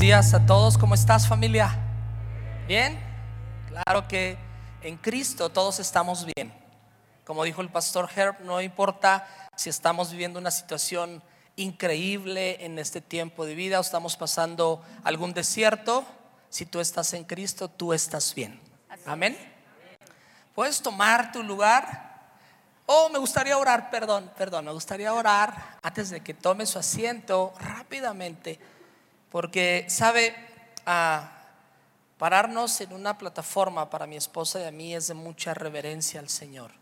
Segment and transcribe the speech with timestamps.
[0.00, 0.78] días a todos.
[0.78, 1.76] ¿Cómo estás familia?
[2.66, 2.98] ¿Bien?
[3.68, 4.38] Claro que
[4.80, 6.54] en Cristo todos estamos bien.
[7.26, 11.22] Como dijo el pastor Herb, no importa si estamos viviendo una situación
[11.56, 16.06] increíble en este tiempo de vida o estamos pasando algún desierto,
[16.48, 18.58] si tú estás en Cristo, tú estás bien.
[19.04, 19.36] Amén.
[20.54, 22.32] Puedes tomar tu lugar.
[22.86, 27.52] Oh, me gustaría orar, perdón, perdón, me gustaría orar antes de que tome su asiento
[27.60, 28.58] rápidamente
[29.30, 30.34] porque, ¿sabe?
[30.86, 31.30] a
[32.18, 36.28] pararnos en una plataforma para mi esposa y a mí es de mucha reverencia al
[36.28, 36.72] Señor.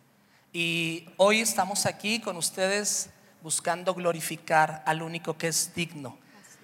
[0.52, 3.10] Y hoy estamos aquí con ustedes
[3.42, 6.18] buscando glorificar al único que es digno.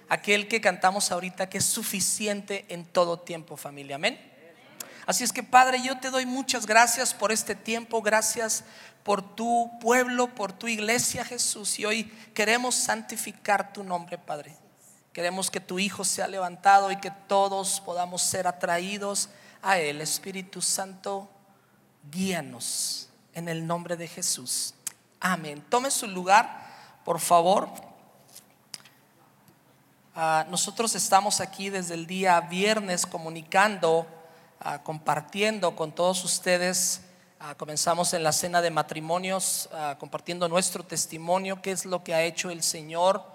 [0.09, 3.95] Aquel que cantamos ahorita que es suficiente en todo tiempo, familia.
[3.95, 4.19] Amén.
[5.05, 8.63] Así es que Padre, yo te doy muchas gracias por este tiempo, gracias
[9.03, 11.77] por tu pueblo, por tu iglesia, Jesús.
[11.79, 14.64] Y hoy queremos santificar tu nombre, Padre.
[15.15, 19.29] Queremos que tu Hijo sea levantado y que todos podamos ser atraídos
[19.61, 20.01] a Él.
[20.01, 21.29] Espíritu Santo,
[22.11, 24.73] guíanos en el nombre de Jesús.
[25.21, 25.63] Amén.
[25.69, 26.67] Tome su lugar,
[27.05, 27.69] por favor.
[30.13, 34.05] Ah, nosotros estamos aquí desde el día viernes comunicando,
[34.59, 36.99] ah, compartiendo con todos ustedes.
[37.39, 42.21] Ah, comenzamos en la cena de matrimonios, compartiendo nuestro testimonio, qué es lo que ha
[42.23, 43.34] hecho el Señor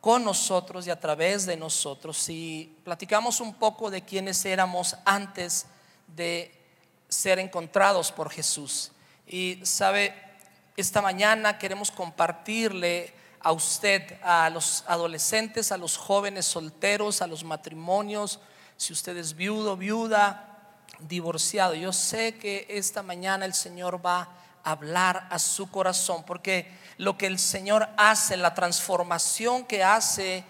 [0.00, 2.16] con nosotros y a través de nosotros.
[2.16, 5.66] Si platicamos un poco de quiénes éramos antes
[6.06, 6.54] de
[7.08, 8.92] ser encontrados por Jesús.
[9.26, 10.14] Y sabe,
[10.76, 17.42] esta mañana queremos compartirle a usted, a los adolescentes, a los jóvenes solteros, a los
[17.44, 18.38] matrimonios,
[18.76, 21.74] si usted es viudo, viuda, divorciado.
[21.74, 24.28] Yo sé que esta mañana el Señor va
[24.64, 30.44] hablar a su corazón, porque lo que el Señor hace, la transformación que hace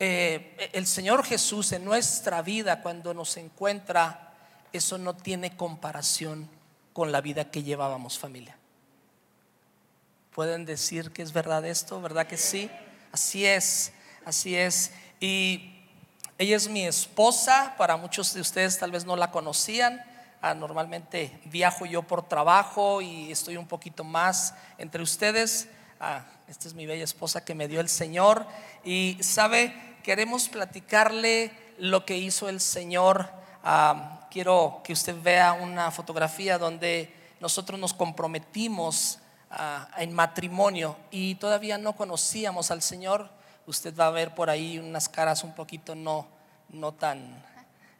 [0.00, 4.32] eh, el Señor Jesús en nuestra vida cuando nos encuentra,
[4.72, 6.48] eso no tiene comparación
[6.92, 8.56] con la vida que llevábamos familia.
[10.32, 12.00] ¿Pueden decir que es verdad esto?
[12.00, 12.70] ¿Verdad que sí?
[13.10, 13.92] Así es,
[14.24, 14.92] así es.
[15.18, 15.80] Y
[16.38, 20.04] ella es mi esposa, para muchos de ustedes tal vez no la conocían.
[20.40, 25.68] Ah, normalmente viajo yo por trabajo y estoy un poquito más entre ustedes.
[25.98, 28.46] Ah, esta es mi bella esposa que me dio el Señor.
[28.84, 33.28] Y sabe, queremos platicarle lo que hizo el Señor.
[33.64, 39.18] Ah, quiero que usted vea una fotografía donde nosotros nos comprometimos
[39.96, 43.30] en matrimonio y todavía no conocíamos al Señor.
[43.66, 46.26] Usted va a ver por ahí unas caras un poquito no,
[46.68, 47.44] no tan,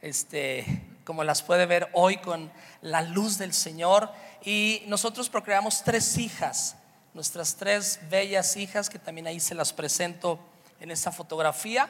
[0.00, 0.64] este,
[1.08, 2.52] como las puede ver hoy con
[2.82, 4.12] la luz del Señor.
[4.44, 6.76] Y nosotros procreamos tres hijas,
[7.14, 10.38] nuestras tres bellas hijas, que también ahí se las presento
[10.80, 11.88] en esta fotografía,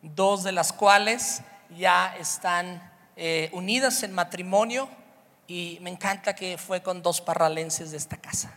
[0.00, 1.42] dos de las cuales
[1.76, 4.88] ya están eh, unidas en matrimonio
[5.46, 8.50] y me encanta que fue con dos parralenses de esta casa,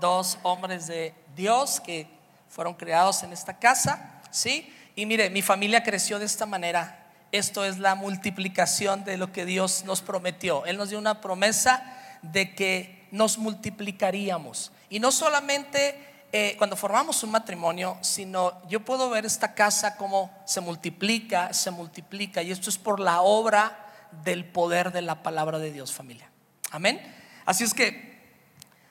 [0.00, 2.08] dos hombres de Dios que
[2.48, 4.74] fueron creados en esta casa, ¿sí?
[4.96, 7.03] Y mire, mi familia creció de esta manera
[7.34, 10.64] esto es la multiplicación de lo que Dios nos prometió.
[10.66, 11.82] Él nos dio una promesa
[12.22, 14.70] de que nos multiplicaríamos.
[14.88, 20.30] Y no solamente eh, cuando formamos un matrimonio, sino yo puedo ver esta casa como
[20.46, 22.40] se multiplica, se multiplica.
[22.40, 23.84] Y esto es por la obra
[24.22, 26.30] del poder de la palabra de Dios, familia.
[26.70, 27.00] Amén.
[27.44, 28.16] Así es que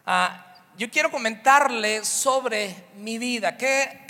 [0.05, 3.55] ah, yo quiero comentarle sobre mi vida.
[3.55, 4.05] ¿Qué,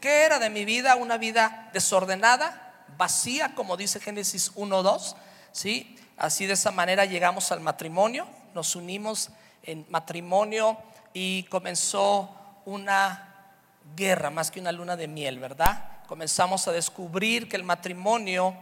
[0.00, 0.96] qué era de mi vida?
[0.96, 2.65] Una vida desordenada
[2.96, 5.14] vacía, como dice Génesis 1.2,
[5.52, 5.96] ¿sí?
[6.16, 9.30] Así de esa manera llegamos al matrimonio, nos unimos
[9.62, 10.78] en matrimonio
[11.12, 13.52] y comenzó una
[13.94, 16.04] guerra, más que una luna de miel, ¿verdad?
[16.06, 18.54] Comenzamos a descubrir que el matrimonio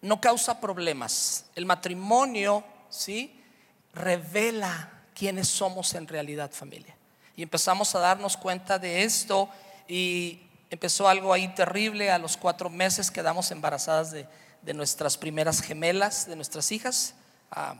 [0.00, 1.46] no causa problemas.
[1.54, 3.40] El matrimonio, ¿sí?
[3.94, 6.94] Revela quiénes somos en realidad, familia.
[7.36, 9.48] Y empezamos a darnos cuenta de esto
[9.88, 10.40] y
[10.72, 12.10] empezó algo ahí terrible.
[12.10, 14.26] A los cuatro meses quedamos embarazadas de,
[14.74, 17.14] nuestras primeras gemelas, de nuestras hijas.
[17.50, 17.74] Ah,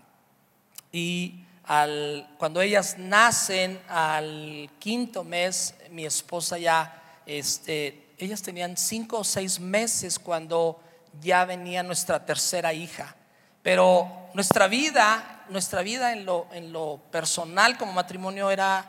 [0.92, 9.20] y al, cuando ellas nacen, al quinto mes, mi esposa ya, este, ellas tenían cinco
[9.20, 10.78] o seis meses cuando
[11.20, 13.16] ya venía nuestra tercera hija.
[13.62, 18.84] Pero nuestra vida, nuestra vida en lo, en lo personal como matrimonio era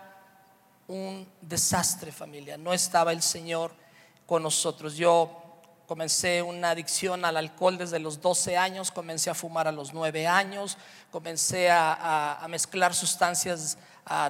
[0.89, 2.57] un desastre familia.
[2.57, 3.82] No estaba el Señor
[4.25, 4.95] con nosotros.
[4.95, 5.43] Yo
[5.85, 10.27] comencé una adicción al alcohol desde los 12 años, comencé a fumar a los 9
[10.27, 10.77] años,
[11.11, 13.77] comencé a, mezclar sustancias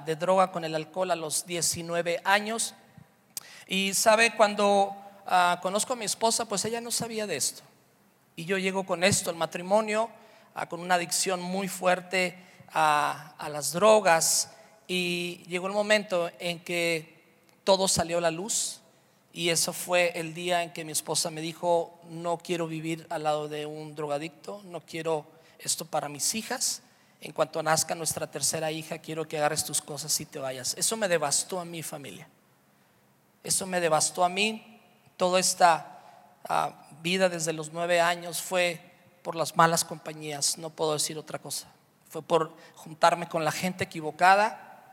[0.06, 2.74] de droga con el alcohol a los 19 años.
[3.68, 4.95] Y sabe, cuando
[5.25, 7.63] ah, conozco a mi esposa, pues ella no sabía de esto.
[8.36, 10.10] Y yo llego con esto, el matrimonio,
[10.56, 12.38] ah, con una adicción muy fuerte
[12.72, 14.51] a, a las drogas.
[14.88, 17.24] Y llegó el momento en que
[17.63, 18.82] todo salió a la luz.
[19.35, 23.24] Y eso fue el día en que mi esposa me dijo, no quiero vivir al
[23.24, 25.25] lado de un drogadicto, no quiero
[25.57, 26.83] esto para mis hijas.
[27.19, 30.75] En cuanto nazca nuestra tercera hija, quiero que agarres tus cosas y te vayas.
[30.77, 32.27] Eso me devastó a mi familia.
[33.44, 34.80] Eso me devastó a mí.
[35.18, 36.00] Toda esta
[36.47, 38.80] ah, vida desde los nueve años fue
[39.24, 41.68] por las malas compañías, no puedo decir otra cosa.
[42.07, 44.91] Fue por juntarme con la gente equivocada.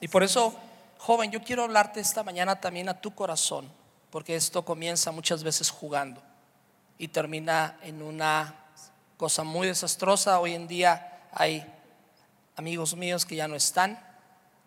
[0.00, 0.54] Y por eso,
[0.98, 3.79] joven, yo quiero hablarte esta mañana también a tu corazón
[4.10, 6.22] porque esto comienza muchas veces jugando
[6.98, 8.54] y termina en una
[9.16, 10.40] cosa muy desastrosa.
[10.40, 11.64] Hoy en día hay
[12.56, 13.98] amigos míos que ya no están,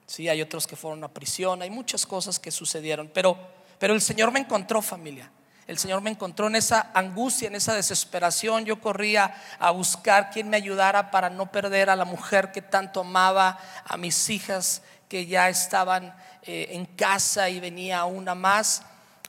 [0.08, 3.38] sí, hay otros que fueron a prisión, hay muchas cosas que sucedieron, pero,
[3.80, 5.30] pero el Señor me encontró familia.
[5.66, 8.66] El Señor me encontró en esa angustia, en esa desesperación.
[8.66, 13.00] Yo corría a buscar quien me ayudara para no perder a la mujer que tanto
[13.00, 18.84] amaba, a mis hijas que ya estaban eh, en casa y venía una más.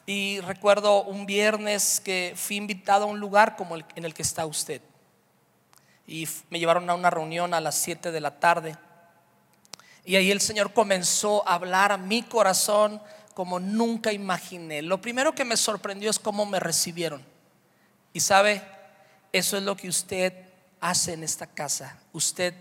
[0.06, 4.22] Y recuerdo un viernes que fui invitado a un lugar como el, en el que
[4.22, 4.82] está usted.
[6.06, 8.76] Y me llevaron a una reunión a las 7 de la tarde.
[10.04, 13.00] Y ahí el Señor comenzó a hablar a mi corazón
[13.32, 14.82] como nunca imaginé.
[14.82, 17.24] Lo primero que me sorprendió es cómo me recibieron.
[18.12, 18.62] Y sabe,
[19.32, 20.34] eso es lo que usted
[20.80, 21.98] hace en esta casa.
[22.12, 22.54] Usted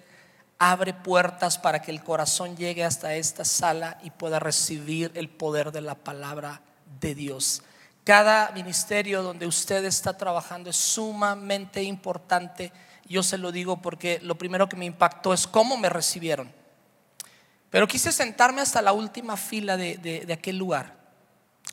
[0.57, 5.73] abre puertas para que el corazón llegue hasta esta sala y pueda recibir el poder
[5.73, 6.61] de la palabra
[7.07, 7.61] de Dios.
[8.03, 12.73] Cada ministerio donde usted está trabajando es sumamente importante.
[13.05, 16.51] Yo se lo digo porque lo primero que me impactó es cómo me recibieron.
[17.69, 20.95] Pero quise sentarme hasta la última fila de, aquel lugar,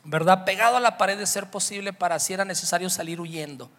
[0.03, 0.45] ¿verdad?
[0.45, 3.69] Pegado a la pared de ser posible para si era necesario salir huyendo.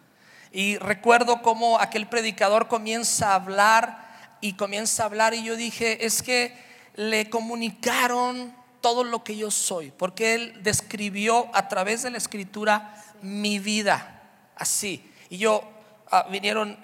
[0.51, 6.05] Y recuerdo cómo aquel predicador comienza a hablar y comienza a hablar y yo dije,
[6.05, 6.55] es que
[6.95, 13.01] le comunicaron todo lo que yo soy, porque Él describió a través de la escritura
[13.21, 14.21] mi vida,
[14.57, 15.09] así.
[15.29, 15.63] Y yo,
[16.11, 16.77] ah, vinieron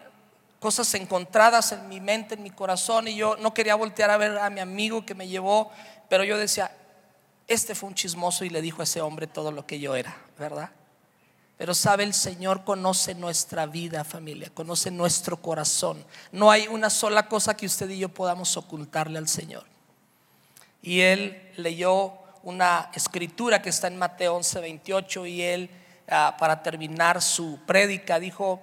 [0.62, 4.38] cosas encontradas en mi mente, en mi corazón, y yo no quería voltear a ver
[4.38, 5.72] a mi amigo que me llevó,
[6.08, 6.72] pero yo decía,
[7.50, 10.16] este fue un chismoso y le dijo a ese hombre todo lo que yo era,
[10.38, 10.72] ¿verdad?
[11.58, 16.06] Pero sabe, el Señor conoce nuestra vida, familia, conoce nuestro corazón.
[16.32, 19.66] No hay una sola cosa que usted y yo podamos ocultarle al Señor.
[20.82, 25.70] Y él leyó una escritura que está en Mateo 11, 28 y él,
[26.10, 28.62] ah, para terminar su prédica, dijo,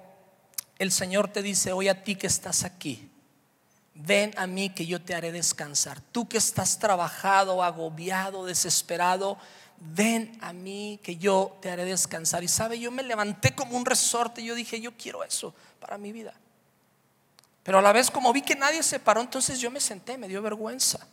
[0.79, 3.09] el Señor te dice hoy a ti que estás aquí,
[3.93, 6.01] ven a mí que yo te haré descansar.
[6.11, 9.37] Tú que estás trabajado, agobiado, desesperado,
[9.77, 12.43] ven a mí que yo te haré descansar.
[12.43, 16.11] Y sabe, yo me levanté como un resorte, yo dije, yo quiero eso para mi
[16.11, 16.33] vida.
[17.63, 20.27] Pero a la vez como vi que nadie se paró, entonces yo me senté, me
[20.27, 21.05] dio vergüenza.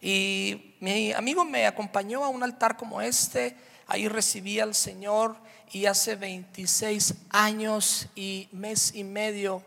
[0.00, 3.56] Y mi amigo me acompañó a un altar como este,
[3.86, 5.36] ahí recibí al Señor
[5.72, 9.62] y hace 26 años y mes y medio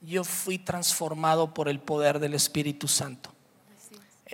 [0.00, 3.30] yo fui transformado por el poder del Espíritu Santo.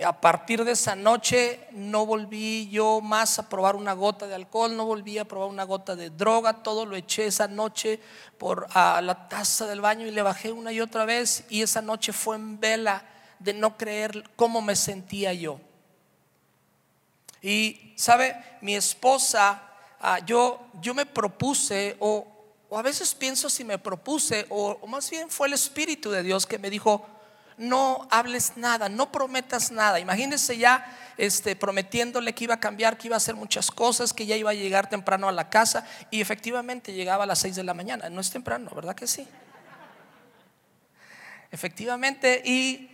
[0.03, 4.75] A partir de esa noche no volví yo más a probar una gota de alcohol,
[4.75, 7.99] no volví a probar una gota de droga, todo lo eché esa noche
[8.37, 11.81] por a la taza del baño y le bajé una y otra vez y esa
[11.81, 13.03] noche fue en vela
[13.39, 15.59] de no creer cómo me sentía yo.
[17.41, 18.35] Y, ¿sabe?
[18.61, 19.63] Mi esposa,
[19.99, 22.27] ah, yo, yo me propuse, o,
[22.71, 26.59] a veces pienso si me propuse, o, más bien fue el Espíritu de Dios que
[26.59, 27.07] me dijo,
[27.57, 29.99] no hables nada, no prometas nada.
[29.99, 34.25] Imagínense ya este, prometiéndole que iba a cambiar, que iba a hacer muchas cosas, que
[34.25, 37.63] ya iba a llegar temprano a la casa y efectivamente llegaba a las 6 de
[37.63, 38.09] la mañana.
[38.09, 39.27] No es temprano, ¿verdad que sí?
[41.51, 42.88] Efectivamente, y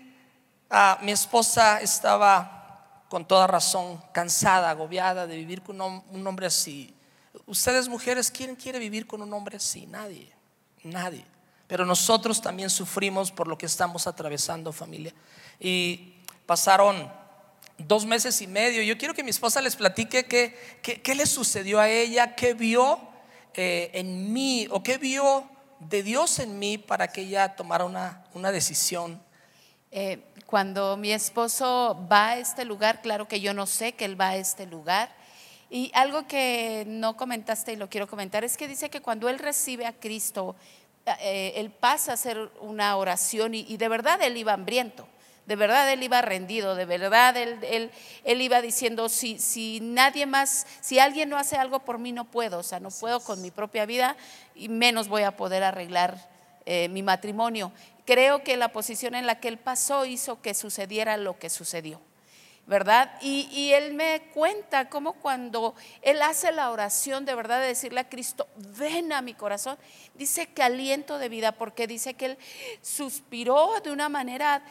[0.70, 6.94] Ah, mi esposa estaba con toda razón cansada, agobiada de vivir con un, hombre así.
[7.46, 9.86] Ustedes mujeres, ¿quién quiere vivir con un hombre así?
[9.86, 10.32] Nadie,
[10.84, 11.26] nadie.
[11.68, 15.14] Pero nosotros también sufrimos por lo que estamos atravesando, familia.
[15.60, 17.12] Y pasaron
[17.78, 18.82] dos meses y medio.
[18.82, 23.00] Yo quiero que mi esposa les platique qué, qué, le sucedió a ella, qué vio
[23.54, 25.48] eh, en mí o qué vio
[25.80, 29.22] de Dios en mí para que ella tomara una, una decisión.
[29.92, 34.20] Eh, cuando mi esposo va a este lugar, claro que yo no sé que él
[34.20, 35.10] va a este lugar.
[35.70, 39.40] Y algo que no comentaste y lo quiero comentar es que dice que cuando él
[39.40, 40.56] recibe a Cristo,
[41.20, 45.08] eh, él pasa a hacer una oración y, de verdad él iba hambriento.
[45.46, 47.92] De verdad él iba rendido, de verdad él,
[48.24, 52.26] él, iba diciendo, si, si nadie más, si alguien no hace algo por mí, no
[52.26, 54.18] puedo, o sea, no puedo con mi propia vida
[54.56, 56.18] y menos voy a poder arreglar
[56.66, 57.72] eh, mi matrimonio.
[58.06, 62.02] Creo que la posición en la que él pasó hizo que sucediera lo que sucedió.
[62.68, 63.12] ¿verdad?
[63.22, 68.10] Y, él me cuenta cómo cuando él hace la oración de verdad de decirle a
[68.10, 68.48] Cristo,
[68.78, 69.78] ven a mi corazón,
[70.16, 72.38] dice que aliento de vida, porque dice que él
[72.82, 74.64] suspiró de una manera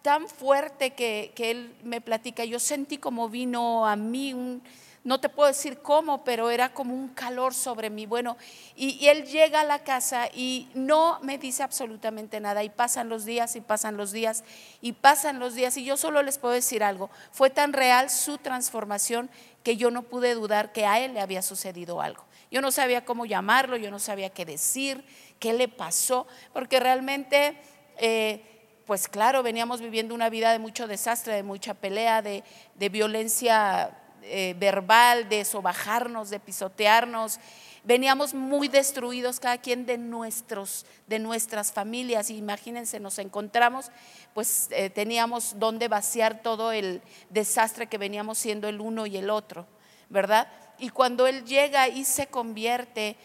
[0.00, 4.62] tan fuerte que, que él me platica, yo sentí como vino a mí un
[5.04, 8.06] no te puedo decir cómo, pero era como un calor sobre mí.
[8.06, 8.36] Bueno,
[8.76, 12.62] y, él llega a la casa y no me dice absolutamente nada.
[12.62, 14.44] Y pasan los días y pasan los días
[14.80, 15.76] y pasan los días.
[15.76, 17.10] Y yo solo les puedo decir algo.
[17.32, 19.28] Fue tan real su transformación
[19.64, 22.24] que yo no pude dudar que a él le había sucedido algo.
[22.52, 25.04] Yo no sabía cómo llamarlo, yo no sabía qué decir,
[25.38, 27.56] qué le pasó, porque realmente...
[27.98, 28.48] Eh,
[28.84, 32.42] pues claro, veníamos viviendo una vida de mucho desastre, de mucha pelea, de,
[32.74, 37.38] de violencia eh, verbal, de sobajarnos, de pisotearnos.
[37.84, 42.30] Veníamos muy destruidos cada quien de, nuestros, de nuestras familias.
[42.30, 43.90] Imagínense, nos encontramos,
[44.34, 49.30] pues eh, teníamos donde vaciar todo el desastre que veníamos siendo el uno y el
[49.30, 49.66] otro,
[50.08, 50.48] ¿verdad?
[50.78, 53.16] Y cuando Él llega y se convierte,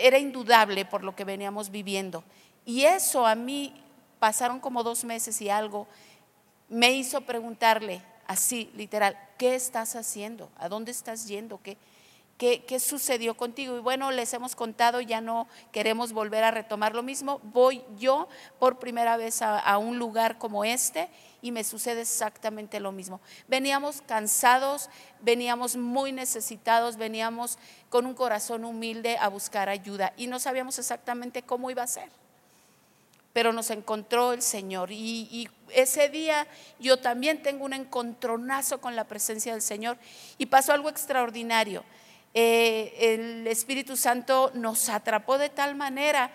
[0.00, 2.24] era indudable por lo que veníamos viviendo.
[2.64, 3.74] Y eso a mí
[4.18, 5.86] pasaron como dos meses y algo,
[6.68, 10.50] me hizo preguntarle, así, literal, ¿qué estás haciendo?
[10.56, 11.60] ¿A dónde estás yendo?
[11.62, 11.76] ¿Qué,
[12.36, 13.76] qué, sucedió contigo?
[13.76, 17.40] Y bueno, les hemos contado, ya no queremos volver a retomar lo mismo.
[17.44, 21.08] Voy yo por primera vez a, un lugar como este
[21.42, 23.20] y me sucede exactamente lo mismo.
[23.48, 30.38] Veníamos cansados, veníamos muy necesitados, veníamos con un corazón humilde a buscar ayuda y no
[30.38, 32.23] sabíamos exactamente cómo iba a ser
[33.34, 34.90] pero nos encontró el Señor.
[34.90, 36.46] Y, ese día
[36.78, 39.98] yo también tengo un encontronazo con la presencia del Señor
[40.38, 41.82] y pasó algo extraordinario.
[42.32, 46.30] Eh, el Espíritu Santo nos atrapó de tal manera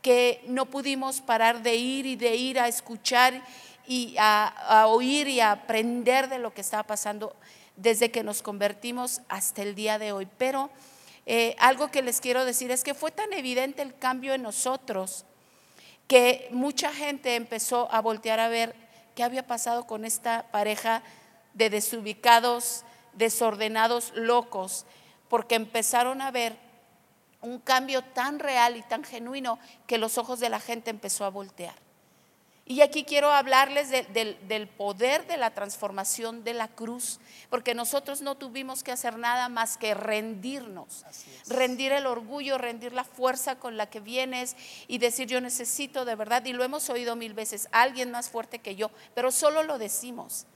[0.00, 3.42] que no pudimos parar de ir y de ir a escuchar
[3.84, 7.34] y a, oír y a aprender de lo que estaba pasando
[7.74, 10.28] desde que nos convertimos hasta el día de hoy.
[10.38, 10.70] Pero
[11.26, 15.24] eh, algo que les quiero decir es que fue tan evidente el cambio en nosotros
[16.06, 18.74] que mucha gente empezó a voltear a ver
[19.14, 21.02] qué había pasado con esta pareja
[21.54, 22.84] de desubicados,
[23.14, 24.86] desordenados, locos,
[25.28, 26.56] porque empezaron a ver
[27.40, 31.30] un cambio tan real y tan genuino que los ojos de la gente empezó a
[31.30, 31.83] voltear.
[32.66, 38.36] Y aquí quiero hablarles del poder de la transformación de la cruz, porque nosotros no
[38.36, 41.04] tuvimos que hacer nada más que rendirnos,
[41.46, 44.56] rendir el orgullo, rendir la fuerza con la que vienes
[44.88, 48.60] y decir yo necesito de verdad, y lo hemos oído mil veces, alguien más fuerte
[48.60, 50.46] que yo, pero solo lo decimos.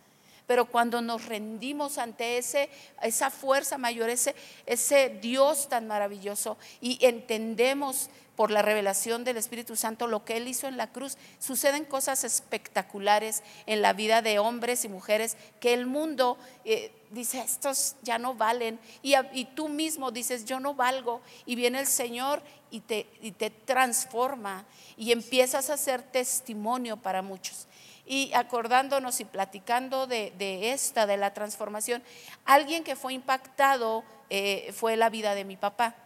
[0.46, 2.70] Pero cuando nos rendimos ante ese,
[3.02, 4.34] esa fuerza mayor, ese,
[4.64, 10.46] ese Dios tan maravilloso y entendemos por la revelación del Espíritu Santo lo que Él
[10.46, 11.18] hizo en la cruz.
[11.40, 17.40] Suceden cosas espectaculares en la vida de hombres y mujeres que el mundo eh, dice,
[17.40, 18.78] estos ya no valen.
[19.02, 21.20] Y, tú mismo dices, yo no valgo.
[21.46, 22.40] Y viene el Señor
[22.70, 24.64] y te, y te transforma
[24.96, 27.66] y empiezas a ser testimonio para muchos.
[28.06, 30.30] Y acordándonos y platicando de,
[30.70, 32.04] esta, de la transformación,
[32.44, 35.96] alguien que fue impactado eh, fue la vida de mi papá.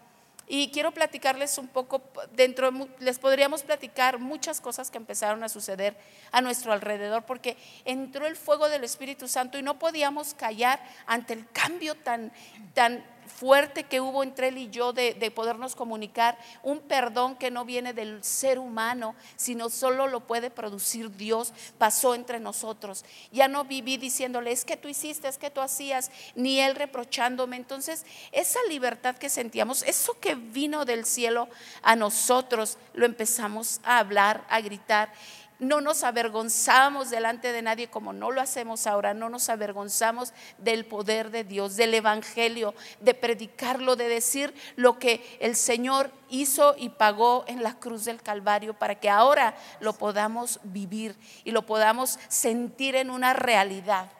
[0.54, 5.96] Y quiero platicarles un poco, dentro, les podríamos platicar muchas cosas que empezaron a suceder
[6.30, 7.56] a nuestro alrededor, porque
[7.86, 12.34] entró el fuego del Espíritu Santo y no podíamos callar ante el cambio tan,
[12.74, 17.64] tan fuerte que hubo entre él y yo de, podernos comunicar, un perdón que no
[17.64, 23.04] viene del ser humano, sino solo lo puede producir Dios, pasó entre nosotros.
[23.32, 27.56] Ya no viví diciéndole, es que tú hiciste, es que tú hacías, ni él reprochándome.
[27.56, 31.48] Entonces, esa libertad que sentíamos, eso que vino del cielo
[31.82, 35.12] a nosotros, lo empezamos a hablar, a gritar
[35.62, 40.84] no nos avergonzamos delante de nadie como no lo hacemos ahora, no nos avergonzamos del
[40.84, 46.88] poder de Dios, del Evangelio, de predicarlo, de decir lo que el Señor hizo y
[46.88, 52.18] pagó en la cruz del Calvario para que ahora lo podamos vivir y lo podamos
[52.28, 54.10] sentir en una realidad.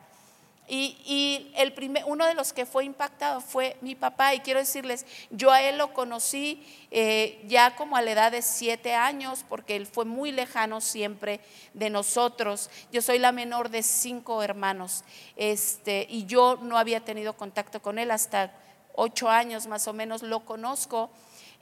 [0.74, 4.34] Y, el primer, uno de los que fue impactado fue mi papá.
[4.34, 8.40] Y quiero decirles, yo a él lo conocí eh, ya como a la edad de
[8.40, 11.40] siete años, porque él fue muy lejano siempre
[11.74, 12.70] de nosotros.
[12.90, 15.04] Yo soy la menor de cinco hermanos.
[15.36, 18.50] Este, y yo no había tenido contacto con él hasta
[18.94, 21.10] ocho años más o menos lo conozco.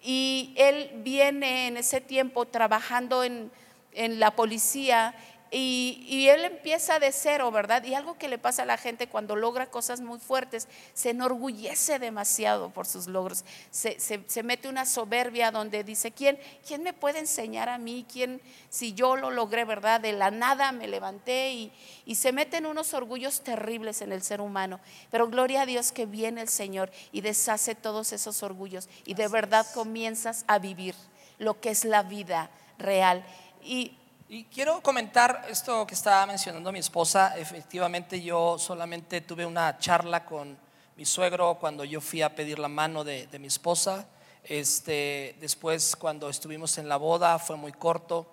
[0.05, 3.51] Y él viene en ese tiempo trabajando en,
[3.93, 5.17] en la policía
[5.53, 7.83] Y, y, él empieza de cero, ¿verdad?
[7.83, 11.99] Y algo que le pasa a la gente cuando logra cosas muy fuertes, se enorgullece
[11.99, 13.45] demasiado por sus logros.
[13.73, 18.07] Se, se, se, mete una soberbia donde dice, ¿quién, ¿quién me puede enseñar a mí?
[18.11, 20.01] ¿Quién, si yo lo logré, ¿verdad?
[20.01, 21.73] De la nada me levanté y,
[22.07, 24.79] y se meten unos orgullos terribles en el ser humano.
[25.11, 29.27] Pero gloria a Dios que viene el Señor y deshace todos esos orgullos y de
[29.27, 30.95] verdad comienzas a vivir
[31.39, 33.25] lo que es la vida real.
[33.63, 33.97] Y
[34.33, 37.37] y quiero comentar esto que estaba mencionando mi esposa.
[37.37, 40.57] Efectivamente, yo solamente tuve una charla con
[40.97, 44.07] mi suegro cuando yo fui a pedir la mano de, mi esposa.
[44.45, 48.33] Este, después, cuando estuvimos en la boda, fue muy corto.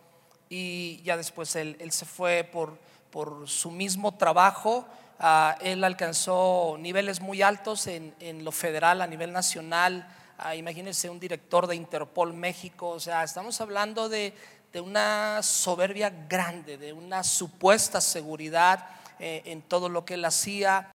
[0.50, 2.78] Y ya después él, se fue por,
[3.10, 4.86] por, su mismo trabajo.
[5.18, 10.08] Ah, él alcanzó niveles muy altos en, en lo federal, a nivel nacional.
[10.38, 12.90] Ah, imagínense un director de Interpol México.
[12.90, 14.36] O sea, estamos hablando de
[14.78, 20.92] de una soberbia grande, de una supuesta seguridad eh, en todo lo que él hacía.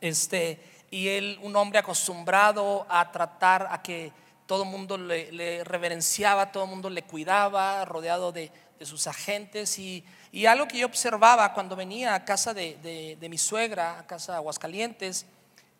[0.00, 0.62] Este,
[0.92, 4.12] y él, un hombre acostumbrado a tratar a que
[4.46, 8.52] todo el mundo le, reverenciaba, todo el mundo le cuidaba, rodeado de,
[8.82, 9.76] sus agentes.
[9.80, 10.04] Y,
[10.46, 14.38] algo que yo observaba cuando venía a casa de, de mi suegra, a casa de
[14.38, 15.26] Aguascalientes,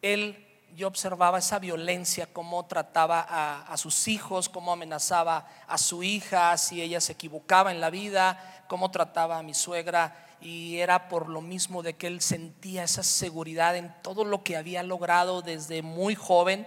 [0.03, 6.57] él yo observaba esa violencia, cómo trataba a, sus hijos, cómo amenazaba a su hija
[6.57, 10.27] si ella se equivocaba en la vida, cómo trataba a mi suegra.
[10.41, 14.57] Y era por lo mismo de que él sentía esa seguridad en todo lo que
[14.57, 16.67] había logrado desde muy joven.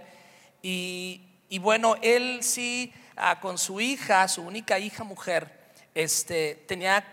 [0.61, 1.21] Y,
[1.59, 5.59] bueno, él sí, ah, con su hija, su única hija mujer,
[5.95, 7.03] este, tenía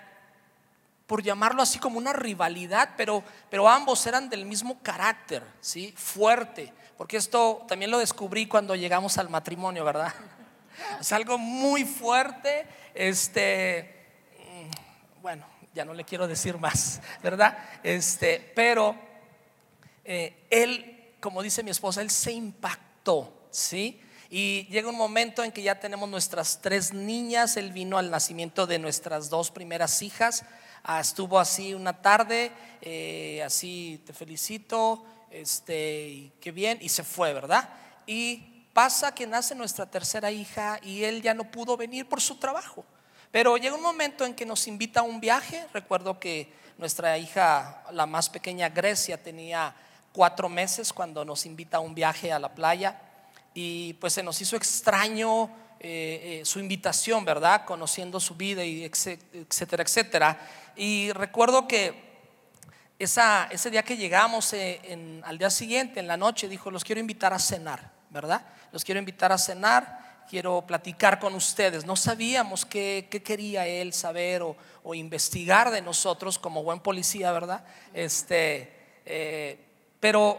[1.10, 5.92] por llamarlo así como una rivalidad, pero, pero ambos eran del mismo carácter, ¿sí?
[5.96, 10.12] fuerte, porque esto también lo descubrí cuando llegamos al matrimonio, ¿verdad?
[11.00, 14.04] Es algo muy fuerte, este,
[14.38, 17.56] mm, bueno, ya no le quiero decir más, ¿verdad?
[17.82, 18.94] Este, pero
[20.04, 23.98] eh, él, como dice mi esposa, él se impactó, ¿sí?
[24.28, 28.66] Y llega un momento en que ya tenemos nuestras tres niñas, él vino al nacimiento
[28.66, 30.44] de nuestras dos primeras hijas,
[30.82, 37.32] Ah, estuvo así una tarde, eh, así te felicito, este, qué bien, y se fue,
[37.32, 37.68] ¿verdad?
[38.06, 42.36] Y pasa que nace nuestra tercera hija y él ya no pudo venir por su
[42.36, 42.84] trabajo.
[43.30, 45.66] Pero llega un momento en que nos invita a un viaje.
[45.72, 49.74] Recuerdo que nuestra hija, la más pequeña Grecia, tenía
[50.12, 53.00] cuatro meses cuando nos invita a un viaje a la playa.
[53.54, 57.64] Y pues se nos hizo extraño eh, eh, su invitación, ¿verdad?
[57.64, 60.48] Conociendo su vida y etcétera, etcétera.
[60.74, 62.09] Y recuerdo que
[63.00, 67.00] esa, ese día que llegamos, eh, al día siguiente, en la noche, dijo, los quiero
[67.00, 68.42] invitar a cenar, ¿verdad?
[68.72, 71.86] Los quiero invitar a cenar, quiero platicar con ustedes.
[71.86, 74.54] No sabíamos qué, quería él saber o,
[74.94, 77.64] investigar de nosotros como buen policía, ¿verdad?
[77.94, 78.70] Este,
[79.06, 79.58] eh,
[79.98, 80.38] pero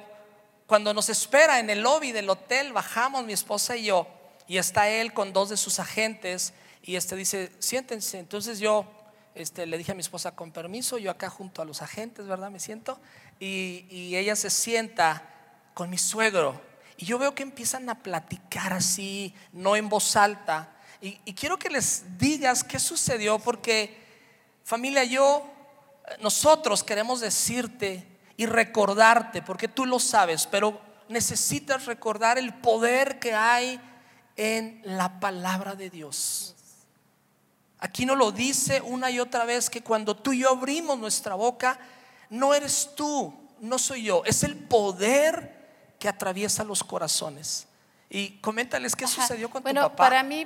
[0.68, 4.08] cuando nos espera en el lobby del hotel, bajamos mi esposa y yo,
[4.48, 8.20] y está él con dos de sus agentes, y este dice, siéntense.
[8.20, 8.86] Entonces yo
[9.36, 12.52] este, le dije a mi esposa, con permiso, yo acá junto a los agentes, ¿verdad?
[12.52, 13.00] Me siento.
[13.40, 15.24] Y, ella se sienta
[15.74, 16.62] con mi suegro.
[16.98, 20.70] Y yo veo que empiezan a platicar así, no en voz alta.
[21.02, 23.98] Y, quiero que les digas qué sucedió, porque
[24.64, 25.50] familia, yo,
[26.20, 28.06] nosotros queremos decirte
[28.38, 33.80] y recordarte, porque tú lo sabes, pero necesitas recordar el poder que hay
[34.36, 36.56] en la palabra de Dios.
[37.82, 41.34] Aquí no lo dice una y otra vez que cuando tú y yo abrimos nuestra
[41.34, 41.80] boca,
[42.30, 47.68] no eres tú, no soy yo, es el poder que atraviesa los corazones.
[48.08, 49.96] Y coméntales qué sucedió con tu papá.
[49.96, 50.46] Para mí,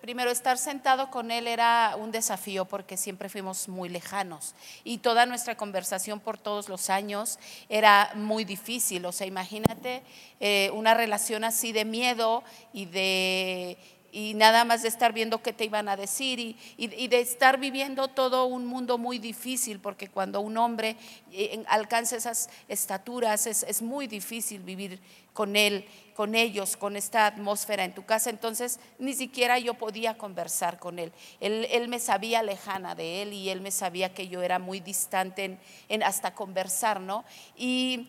[0.00, 5.26] primero estar sentado con él era un desafío porque siempre fuimos muy lejanos y toda
[5.26, 9.04] nuestra conversación por todos los años era muy difícil.
[9.06, 10.02] O sea, imagínate
[10.40, 12.42] eh, una relación así de miedo
[12.72, 13.78] y de
[14.12, 17.58] y nada más de estar viendo qué te iban a decir y, y, de estar
[17.58, 20.96] viviendo todo un mundo muy difícil, porque cuando un hombre
[21.32, 25.00] eh, alcanza esas estaturas es, es, muy difícil vivir
[25.32, 28.28] con él, con ellos, con esta atmósfera en tu casa.
[28.28, 31.10] Entonces ni siquiera yo podía conversar con él.
[31.40, 34.80] Él, él me sabía lejana de él y él me sabía que yo era muy
[34.80, 37.24] distante en, en hasta conversar, ¿no?
[37.56, 38.08] Y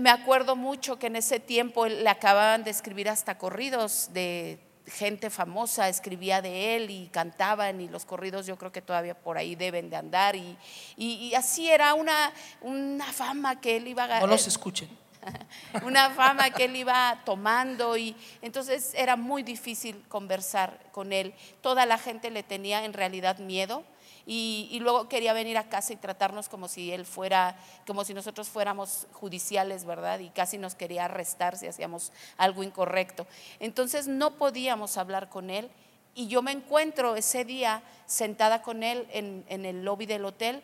[0.00, 5.30] me acuerdo mucho que en ese tiempo le acababan de escribir hasta corridos de gente
[5.30, 9.54] famosa, escribía de él y cantaban y los corridos yo creo que todavía por ahí
[9.54, 10.56] deben de andar y,
[10.96, 14.20] y, así era una, una fama que él iba a...
[14.20, 14.88] No los escuchen.
[15.84, 21.34] una fama que él iba tomando y entonces era muy difícil conversar con él.
[21.60, 23.84] Toda la gente le tenía en realidad miedo
[24.30, 28.50] y, luego quería venir a casa y tratarnos como si él fuera, como si nosotros
[28.50, 30.18] fuéramos judiciales, ¿verdad?
[30.18, 33.26] Y casi nos quería arrestar si hacíamos algo incorrecto.
[33.58, 35.70] Entonces no podíamos hablar con él
[36.14, 40.62] y yo me encuentro ese día sentada con él en el lobby del hotel.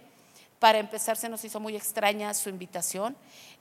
[0.59, 3.16] Para empezar se nos hizo muy extraña su invitación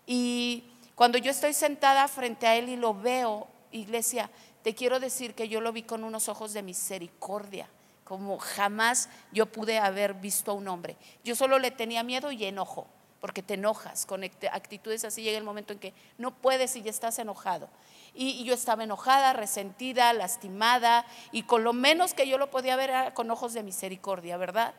[0.06, 4.30] y cuando yo estoy sentada frente a él y lo veo, iglesia,
[4.64, 7.70] te quiero decir que yo lo vi con unos ojos de misericordia
[8.18, 10.98] como jamás yo pude haber visto a un hombre.
[11.24, 12.86] Yo solo le tenía miedo y enojo,
[13.20, 16.92] porque te enojas con actitudes así, llega el momento en que no puedes y ya
[16.92, 17.70] estás enojado.
[18.14, 22.92] Y, yo estaba enojada, resentida, lastimada, y con lo menos que yo lo podía ver
[22.92, 24.76] era con ojos de misericordia, ¿verdad?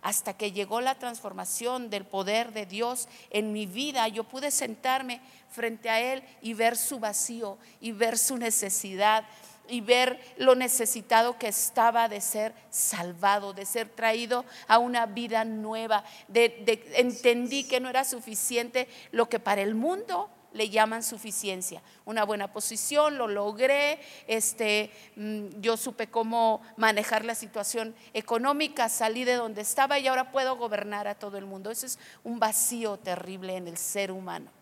[0.00, 5.20] Hasta que llegó la transformación del poder de Dios en mi vida, yo pude sentarme
[5.50, 9.24] frente a Él y ver su vacío y ver su necesidad
[9.68, 15.44] y ver lo necesitado que estaba de ser salvado, de ser traído a una vida
[15.44, 16.04] nueva.
[16.26, 21.82] De, entendí que no era suficiente lo que para el mundo le llaman suficiencia.
[22.04, 29.24] Una buena posición, lo logré, este, mm, yo supe cómo manejar la situación económica, salí
[29.24, 31.70] de donde estaba y ahora puedo gobernar a todo el mundo.
[31.70, 34.57] Eso es un vacío terrible en el ser humano.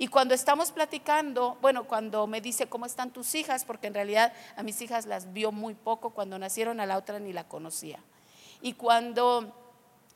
[0.00, 4.32] Y cuando estamos platicando, bueno, cuando me dice cómo están tus hijas, porque en realidad
[4.56, 7.98] a mis hijas las vio muy poco, cuando nacieron a la otra ni la conocía.
[8.62, 9.52] Y cuando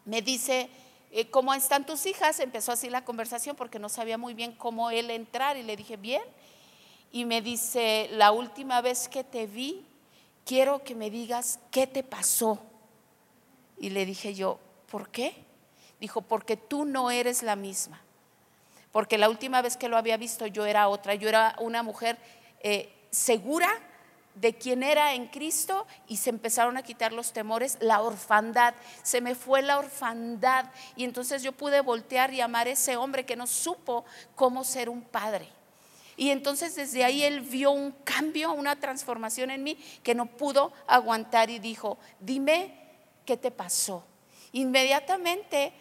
[0.04, 0.70] me dice,
[1.10, 2.38] eh, ¿cómo están tus hijas?
[2.38, 5.96] Empezó así la conversación porque no sabía muy bien cómo él entrar y le dije,
[5.96, 6.22] bien.
[7.10, 9.84] Y me dice, la última vez que te vi,
[10.46, 12.60] quiero que me digas qué te pasó.
[13.78, 15.34] Y le dije yo, ¿por qué?
[15.98, 18.00] Dijo, porque tú no eres la misma
[18.92, 22.18] porque la última vez que lo había visto yo era otra, yo era una mujer
[22.60, 23.68] eh, segura
[24.34, 29.20] de quién era en Cristo y se empezaron a quitar los temores, la orfandad, se
[29.20, 33.36] me fue la orfandad y entonces yo pude voltear y amar a ese hombre que
[33.36, 35.48] no supo cómo ser un padre.
[36.16, 40.72] Y entonces desde ahí él vio un cambio, una transformación en mí que no pudo
[40.86, 42.74] aguantar y dijo, dime
[43.24, 44.04] qué te pasó.
[44.52, 45.72] Inmediatamente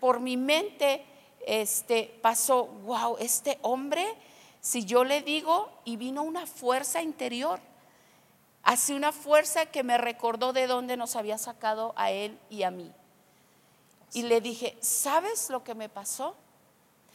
[0.00, 1.04] por mi mente
[1.46, 4.04] este, pasó, wow, este hombre,
[4.60, 7.60] si yo le digo, y vino una fuerza interior,
[8.62, 12.70] así una fuerza que me recordó de dónde nos había sacado a él y a
[12.70, 12.92] mí.
[14.12, 16.36] Y le dije, ¿sabes lo que me pasó?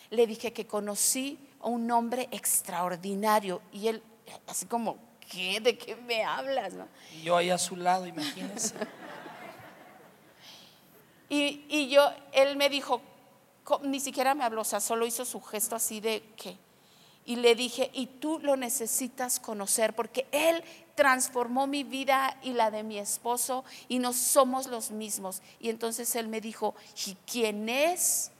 [0.09, 4.03] Le dije que conocí a un hombre extraordinario y él,
[4.47, 4.97] así como,
[5.31, 5.59] ¿qué?
[5.59, 6.73] ¿De qué me hablas?
[7.23, 8.75] yo ahí a su lado, imagínense.
[11.29, 13.01] y, y yo, él me dijo,
[13.83, 16.57] ni siquiera me habló, o sea, solo hizo su gesto así de que.
[17.25, 20.63] Y le dije, y tú lo necesitas conocer porque Él
[20.95, 25.41] transformó mi vida y la de mi esposo y no somos los mismos.
[25.59, 26.73] Y entonces Él me dijo,
[27.05, 28.31] ¿y quién es?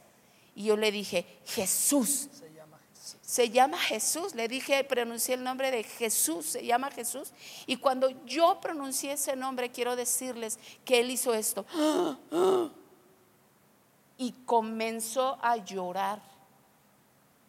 [0.56, 2.28] Y yo le dije, Jesús.
[2.32, 3.18] Se llama Jesús.
[3.22, 4.34] Se llama Jesús.
[4.34, 7.30] Le dije, pronuncié el nombre de Jesús, se llama Jesús.
[7.66, 11.64] Y cuando yo pronuncié ese nombre, quiero decirles que Él hizo esto.
[11.72, 12.18] ¡Ah!
[12.32, 12.70] ¡Ah!
[14.32, 16.20] Comenzó a llorar.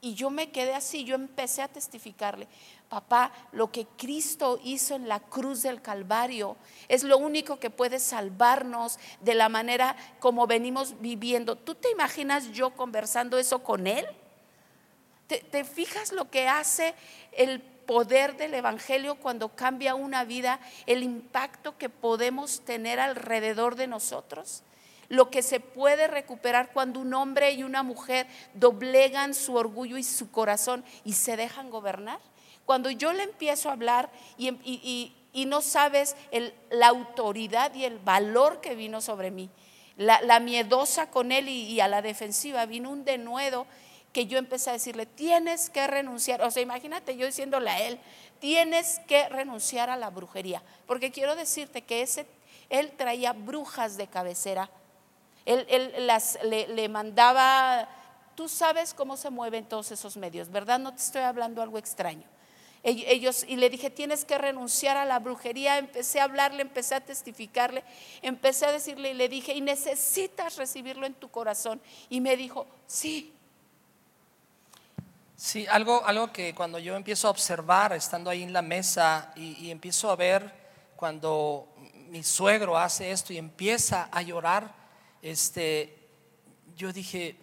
[0.04, 2.48] Y yo me quedé así, yo empecé a testificarle,
[2.90, 8.00] papá, lo que Cristo hizo en la cruz del Calvario es lo único que puede
[8.00, 11.56] salvarnos de la manera como venimos viviendo.
[11.56, 14.06] ¿Tú te imaginas yo conversando eso con él?
[15.28, 16.96] ¿Te, te fijas lo que hace
[17.32, 23.86] el poder del Evangelio cuando cambia una vida, el impacto que podemos tener alrededor de
[23.86, 24.64] nosotros?
[25.12, 30.04] Lo que se puede recuperar cuando un hombre y una mujer doblegan su orgullo y
[30.04, 32.20] su corazón y se dejan gobernar.
[32.66, 35.14] Cuando yo le empiezo a hablar y,
[35.46, 36.16] no sabes
[36.70, 39.50] la autoridad y el valor que vino sobre mí,
[39.98, 43.68] la, miedosa con él y, y, a la defensiva, vino un denuedo
[44.14, 48.00] que yo empecé a decirle, tienes que renunciar, o sea, imagínate yo diciéndole a él,
[48.40, 52.26] tienes que renunciar a la brujería, porque quiero decirte que ese,
[52.70, 54.70] él traía brujas de cabecera
[55.46, 57.88] él, las, le, mandaba,
[58.36, 60.80] tú sabes cómo se mueven todos esos medios, ¿verdad?
[60.80, 62.28] No te estoy hablando algo extraño.
[62.84, 65.78] Ellos, y le dije, tienes que renunciar a la brujería.
[65.78, 67.84] Empecé a hablarle, empecé a testificarle,
[68.24, 71.80] empecé a decirle y le dije, y necesitas recibirlo en tu corazón.
[72.10, 73.36] Y me dijo, sí.
[75.36, 79.70] Sí, algo, algo que cuando yo empiezo a observar, estando ahí en la mesa, y
[79.70, 80.52] empiezo a ver
[80.96, 81.68] cuando
[82.10, 84.81] mi suegro hace esto y empieza a llorar,
[85.22, 85.98] este,
[86.76, 87.38] yo dije,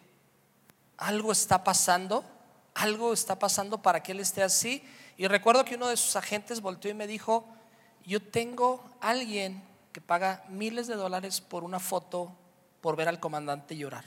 [0.97, 2.25] algo está pasando,
[2.75, 4.83] algo está pasando para que él esté así.
[5.17, 7.47] Y recuerdo que uno de sus agentes volteó y me dijo,
[8.05, 9.63] yo tengo alguien
[9.93, 12.33] que paga miles de dólares por una foto,
[12.81, 14.05] por ver al comandante llorar.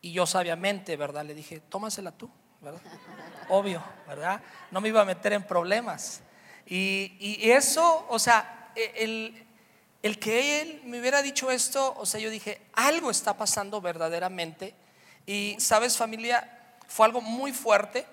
[0.00, 1.24] Y yo sabiamente, ¿verdad?
[1.24, 2.30] Le dije, tómasela tú,
[2.60, 2.80] ¿verdad?
[3.48, 4.40] Obvio, ¿verdad?
[4.70, 6.22] No me iba a meter en problemas.
[6.66, 9.45] Y, y eso, o sea, e, el,
[10.06, 14.74] el que él me hubiera dicho esto, o sea, yo dije, algo está pasando verdaderamente.
[15.26, 16.76] Y, ¿sabes, familia?
[16.86, 18.06] Fue algo muy fuerte.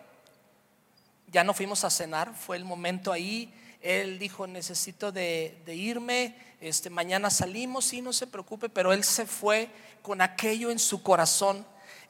[1.28, 3.54] Ya no fuimos a cenar, fue el momento ahí.
[3.80, 9.26] Él dijo, necesito de, irme, este, mañana salimos, sí, no se preocupe, pero él se
[9.26, 9.70] fue
[10.02, 11.66] con aquello en su corazón.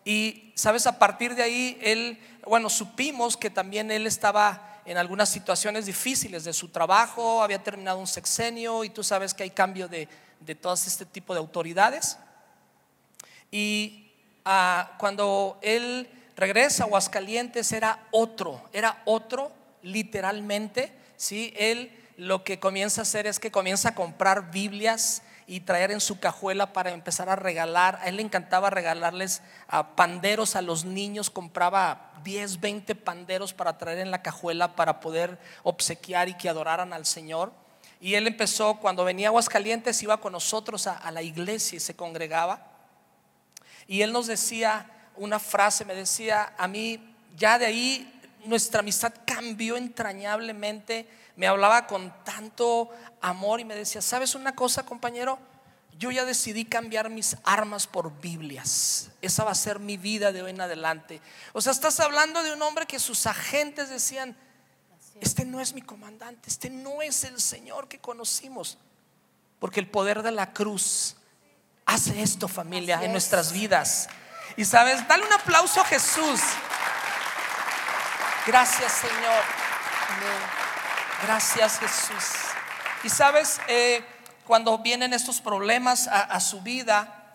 [0.05, 0.87] Y, ¿sabes?
[0.87, 6.43] A partir de ahí, él, bueno, supimos que también él estaba en algunas situaciones difíciles
[6.43, 10.07] de su trabajo, había terminado un sexenio y tú sabes que hay cambio de,
[10.39, 12.17] de todo este tipo de autoridades.
[13.51, 14.11] Y
[14.45, 19.51] ah, cuando él regresa a Aguascalientes era otro, era otro
[19.83, 21.53] literalmente, ¿sí?
[21.57, 25.99] Él lo que comienza a hacer es que comienza a comprar Biblias y traer en
[25.99, 27.99] su cajuela para empezar a regalar.
[28.01, 33.77] A él le encantaba regalarles a panderos a los niños, compraba 10, 20 panderos para
[33.77, 37.51] traer en la cajuela para poder obsequiar y que adoraran al Señor.
[37.99, 41.95] Y él empezó, cuando venía Aguascalientes, iba con nosotros a, a la iglesia y se
[41.95, 42.67] congregaba.
[43.87, 48.09] Y él nos decía una frase, me decía, a mí ya de ahí
[48.45, 52.89] nuestra amistad cambió entrañablemente me hablaba con tanto
[53.21, 55.39] amor y me decía, ¿sabes una cosa, compañero?
[55.97, 59.11] Yo ya decidí cambiar mis armas por Biblias.
[59.21, 61.21] Esa va a ser mi vida de hoy en adelante.
[61.53, 64.35] O sea, estás hablando de un hombre que sus agentes decían,
[65.21, 68.77] este no es mi comandante, este no es el Señor que conocimos.
[69.59, 71.15] Porque el poder de la cruz
[71.85, 74.09] hace esto, familia, en nuestras vidas.
[74.57, 76.41] Y sabes, dale un aplauso a Jesús.
[78.45, 79.43] Gracias, Señor.
[81.25, 82.33] Gracias Jesús.
[83.05, 84.03] Y sabes, eh,
[84.45, 87.33] cuando vienen estos problemas a, su vida,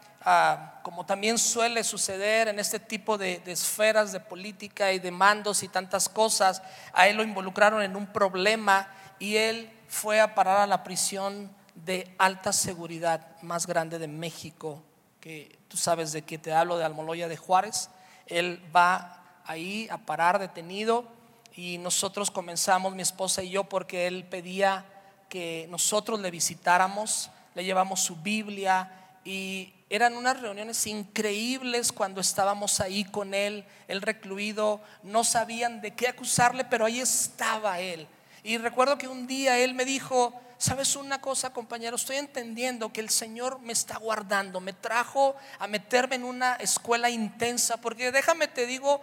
[0.82, 5.68] como también suele suceder en este tipo de, esferas de política y de mandos y
[5.68, 6.60] tantas cosas,
[6.92, 11.50] a él lo involucraron en un problema y él fue a parar a la prisión
[11.74, 14.82] de alta seguridad más grande de México,
[15.18, 17.88] que tú sabes de que te hablo de Almoloya de Juárez.
[18.26, 21.16] Él va ahí a parar detenido
[21.54, 24.84] y nosotros comenzamos, mi esposa y yo, porque él pedía
[25.28, 28.90] que nosotros le visitáramos, le llevamos su Biblia
[29.24, 35.94] y eran unas reuniones increíbles cuando estábamos ahí con él, él recluido, no sabían de
[35.94, 38.06] qué acusarle, pero ahí estaba él.
[38.42, 41.96] Y recuerdo que un día él me dijo, ¿sabes una cosa, compañero?
[41.96, 47.10] Estoy entendiendo que el Señor me está guardando, me trajo a meterme en una escuela
[47.10, 49.00] intensa, porque déjame te digo,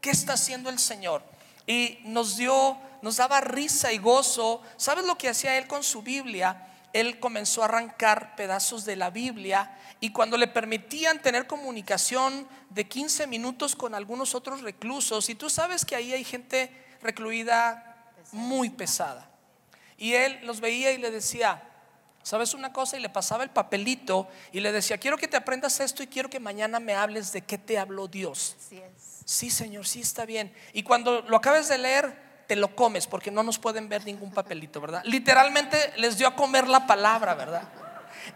[0.00, 1.22] ¿qué está haciendo el Señor?
[1.68, 4.62] Y nos dio, nos daba risa y gozo.
[4.78, 6.66] ¿Sabes lo que hacía él con su Biblia?
[6.94, 12.88] Él comenzó a arrancar pedazos de la Biblia y cuando le permitían tener comunicación de
[12.88, 18.70] 15 minutos con algunos otros reclusos, y tú sabes que ahí hay gente recluida muy
[18.70, 19.30] pesada.
[19.98, 21.67] Y él los veía y le decía,
[22.28, 22.98] ¿sabes una cosa?
[22.98, 26.28] Y le pasaba el papelito y le decía, quiero que te aprendas esto y quiero
[26.28, 28.54] que mañana me hables de qué te habló Dios.
[29.24, 30.52] Sí, Señor, sí está bien.
[30.74, 34.30] Y cuando lo acabes de leer, te lo comes porque no nos pueden ver ningún
[34.30, 35.00] papelito, ¿verdad?
[35.04, 37.62] Literalmente les dio a comer la palabra, ¿verdad?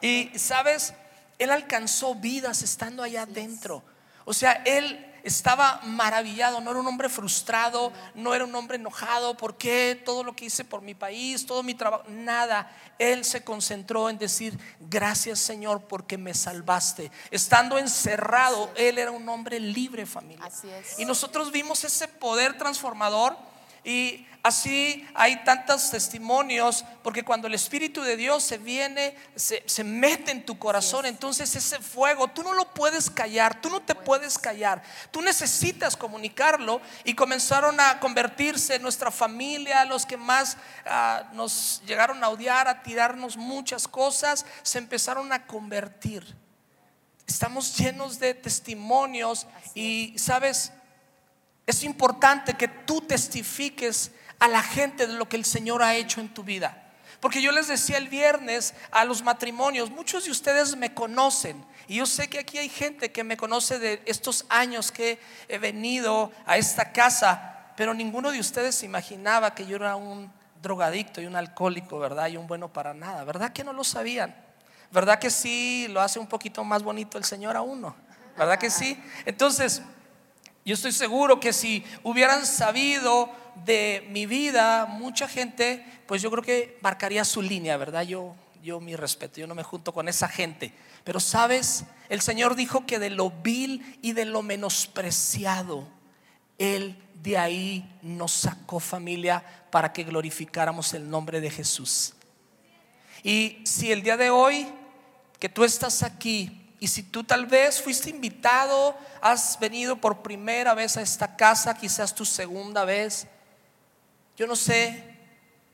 [0.00, 0.94] Y sabes,
[1.38, 3.83] él alcanzó vidas estando allá adentro.
[4.24, 9.37] O sea, él estaba maravillado, no era un hombre frustrado, no era un hombre enojado,
[9.37, 12.04] ¿por qué todo lo que hice por mi país, todo mi trabajo?
[12.08, 17.11] Nada, él se concentró en decir, gracias Señor porque me salvaste.
[17.30, 20.48] Estando encerrado, él era un hombre libre familia.
[20.98, 23.37] Y nosotros vimos ese poder transformador
[23.85, 30.33] y así hay tantos testimonios, porque cuando el Espíritu de Dios se viene, se, mete
[30.33, 34.38] en tu corazón, entonces ese fuego, tú no lo puedes callar, tú no te puedes.
[34.38, 36.81] callar, tú necesitas comunicarlo.
[37.05, 42.68] Y comenzaron a convertirse en nuestra familia, los que más ah, nos llegaron a odiar,
[42.68, 46.37] a tirarnos muchas cosas, se empezaron a convertir.
[47.27, 50.73] Estamos llenos de testimonios y, ¿sabes?
[51.66, 56.20] Es importante que tú testifiques a la gente de lo que el Señor ha hecho
[56.20, 56.79] en tu vida.
[57.20, 61.64] Porque yo les decía el viernes a los matrimonios, muchos de ustedes me conocen.
[61.87, 65.59] Y yo sé que aquí hay gente que me conoce de estos años que he
[65.59, 71.27] venido a esta casa, pero ninguno de ustedes imaginaba que yo era un drogadicto y
[71.27, 72.29] un alcohólico, ¿verdad?
[72.29, 73.22] Y un bueno para nada.
[73.22, 74.35] ¿Verdad que no lo sabían?
[74.90, 77.94] ¿Verdad que sí lo hace un poquito más bonito el Señor a uno?
[78.37, 79.01] ¿Verdad que sí?
[79.27, 79.83] Entonces,
[80.64, 83.31] yo estoy seguro que si hubieran sabido
[83.64, 88.03] de mi vida, mucha gente, pues yo creo que marcaría su línea, ¿verdad?
[88.03, 90.72] Yo yo mi respeto, yo no me junto con esa gente.
[91.05, 95.88] Pero sabes, el Señor dijo que de lo vil y de lo menospreciado,
[96.59, 102.14] Él de ahí nos sacó familia para que glorificáramos el nombre de Jesús.
[103.25, 104.66] Y si el día de hoy
[105.38, 110.75] que tú estás aquí y si tú tal vez fuiste invitado, has venido por primera
[110.75, 113.29] vez a esta casa, quizás tu segunda vez,
[114.37, 115.14] yo no sé,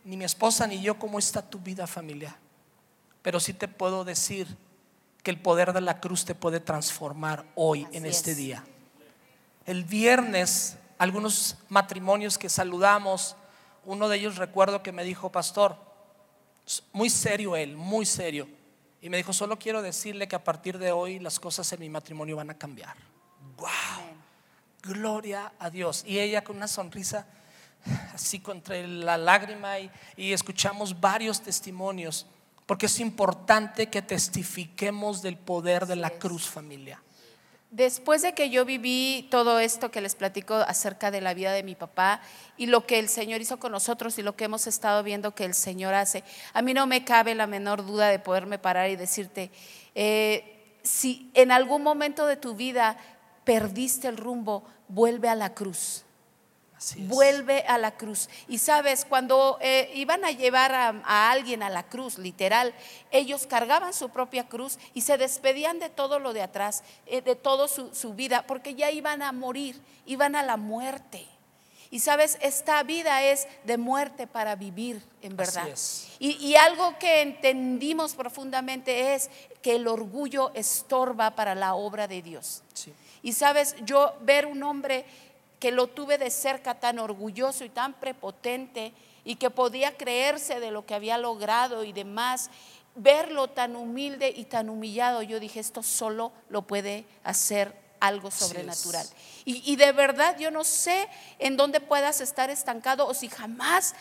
[0.04, 2.36] ni mi esposa ni yo, cómo está tu vida familiar.
[3.22, 4.54] Pero sí te puedo decir
[5.22, 8.62] que el poder de la cruz te puede transformar hoy en este día.
[9.64, 13.34] El viernes, algunos matrimonios que saludamos,
[13.86, 15.74] uno de ellos recuerdo que me dijo, pastor,
[16.92, 18.57] muy serio él, muy serio.
[19.00, 21.88] Y me dijo, solo quiero decirle que a partir de hoy las cosas en mi
[21.88, 22.96] matrimonio van a cambiar.
[23.56, 23.68] ¡Wow!
[24.82, 26.04] Gloria a Dios.
[26.06, 27.26] Y ella con una sonrisa
[28.12, 32.26] así contra la lágrima y, y escuchamos varios testimonios,
[32.66, 37.00] porque es importante que testifiquemos del poder de la cruz familia.
[37.70, 41.62] Después de que yo viví todo esto que les platico acerca de la vida de
[41.62, 42.22] mi papá
[42.56, 45.44] y lo que el Señor hizo con nosotros y lo que hemos estado viendo que
[45.44, 48.96] el Señor hace, a mí no me cabe la menor duda de poderme parar y
[48.96, 49.50] decirte,
[49.94, 52.96] eh, si en algún momento de tu vida
[53.44, 56.06] perdiste el rumbo, vuelve a la cruz.
[56.98, 58.28] Vuelve a la cruz.
[58.46, 62.74] Y sabes, cuando eh, iban a llevar a, alguien a la cruz, literal,
[63.10, 67.36] ellos cargaban su propia cruz y se despedían de todo lo de atrás, eh, de
[67.36, 71.26] toda su, vida, porque ya iban a morir, iban a la muerte.
[71.90, 75.66] Y sabes, esta vida es de muerte para vivir, en verdad.
[76.18, 79.30] Y, y, algo que entendimos profundamente es
[79.62, 82.62] que el orgullo estorba para la obra de Dios.
[83.22, 85.06] Y sabes, yo ver un hombre
[85.58, 88.92] que lo tuve de cerca tan orgulloso y tan prepotente
[89.24, 92.50] y que podía creerse de lo que había logrado y demás,
[92.94, 99.06] verlo tan humilde y tan humillado, yo dije, esto solo lo puede hacer algo sobrenatural.
[99.44, 103.94] Y, de verdad yo no sé en dónde puedas estar estancado o si jamás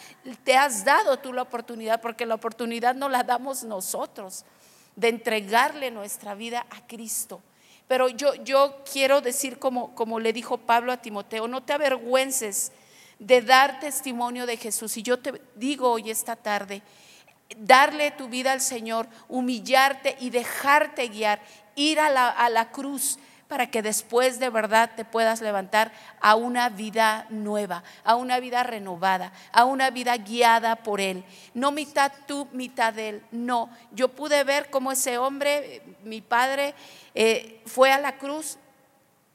[0.43, 4.45] te has dado tú la oportunidad, porque la oportunidad no la damos nosotros,
[4.95, 7.41] de entregarle nuestra vida a Cristo.
[7.87, 12.71] Pero yo, yo quiero decir, como, como le dijo Pablo a Timoteo, no te avergüences
[13.19, 14.97] de dar testimonio de Jesús.
[14.97, 16.81] Y yo te digo hoy esta tarde,
[17.57, 21.41] darle tu vida al Señor, humillarte y dejarte guiar,
[21.75, 26.35] ir a la, a la cruz, para que después de verdad te puedas levantar a
[26.35, 31.23] una vida nueva, a una vida renovada, a una vida guiada por Él.
[31.53, 33.23] No mitad tú, mitad Él.
[33.31, 36.75] No, yo pude ver cómo ese hombre, mi padre,
[37.15, 38.57] eh, fue a la cruz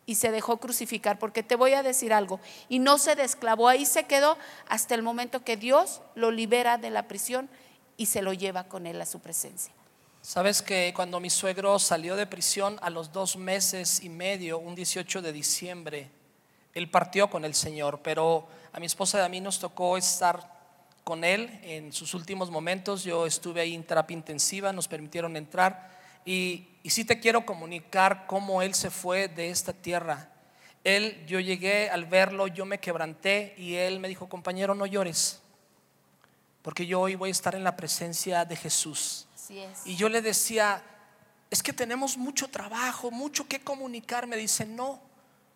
[0.05, 3.87] y se dejó crucificar, porque te voy a decir algo, y no se desclavó, ahí
[3.87, 4.37] se quedó
[4.69, 7.49] hasta el momento que Dios lo libera de la prisión
[7.97, 9.73] y se lo lleva con Él a su presencia.
[10.25, 14.77] Sabes que cuando mi suegro salió de prisión a los dos meses y medio, un
[14.77, 16.11] 18 de diciembre,
[16.75, 20.49] él partió con el Señor, pero a mi esposa y a mí nos tocó estar
[21.03, 23.03] con él en sus últimos momentos.
[23.03, 25.91] Yo estuve ahí en terapia intensiva, nos permitieron entrar
[26.25, 30.31] y, y sí te quiero comunicar cómo él se fue de esta tierra.
[30.85, 35.43] Él, yo llegué al verlo, yo me quebranté y él me dijo, compañero, no llores,
[36.63, 39.27] porque yo hoy voy a estar en la presencia de Jesús.
[39.85, 40.83] Y yo le decía,
[41.51, 44.27] es que tenemos mucho trabajo, mucho que comunicar.
[44.27, 45.01] Me dice, no,